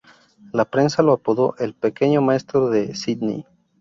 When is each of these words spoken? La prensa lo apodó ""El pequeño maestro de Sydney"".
La 0.51 0.65
prensa 0.65 1.03
lo 1.03 1.13
apodó 1.13 1.53
""El 1.59 1.75
pequeño 1.75 2.23
maestro 2.23 2.71
de 2.71 2.95
Sydney"". 2.95 3.45